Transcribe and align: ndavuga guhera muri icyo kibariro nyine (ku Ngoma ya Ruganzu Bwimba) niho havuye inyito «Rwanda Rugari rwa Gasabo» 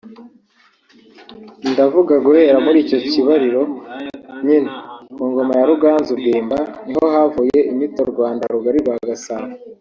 ndavuga 1.71 2.15
guhera 2.25 2.57
muri 2.65 2.77
icyo 2.83 2.97
kibariro 3.09 3.61
nyine 4.45 4.69
(ku 5.15 5.21
Ngoma 5.29 5.53
ya 5.59 5.65
Ruganzu 5.69 6.11
Bwimba) 6.19 6.57
niho 6.87 7.05
havuye 7.13 7.59
inyito 7.71 8.01
«Rwanda 8.11 8.43
Rugari 8.53 8.79
rwa 8.83 8.95
Gasabo» 9.07 9.47